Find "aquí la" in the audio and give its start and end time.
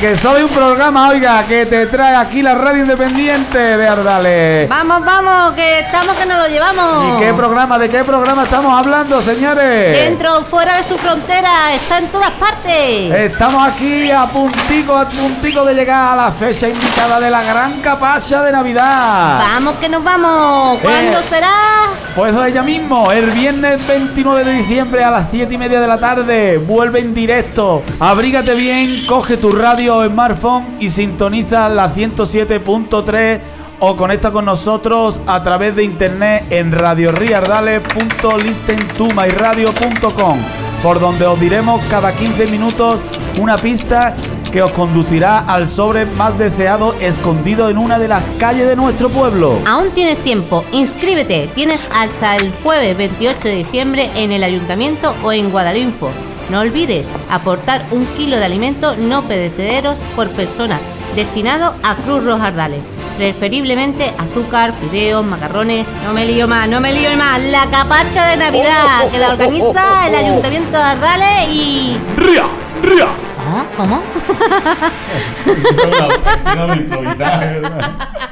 2.16-2.54